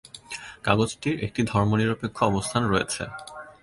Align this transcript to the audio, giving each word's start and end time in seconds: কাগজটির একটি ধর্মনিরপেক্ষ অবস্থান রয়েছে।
কাগজটির 0.63 1.15
একটি 1.25 1.41
ধর্মনিরপেক্ষ 1.51 2.17
অবস্থান 2.23 2.63
রয়েছে। 2.67 3.03